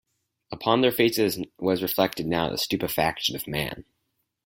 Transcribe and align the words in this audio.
Upon 0.51 0.81
their 0.81 0.91
faces 0.91 1.37
was 1.59 1.83
reflected 1.83 2.25
now 2.25 2.49
the 2.49 2.57
stupefaction 2.57 3.35
of 3.35 3.43
the 3.43 3.51
man. 3.51 3.85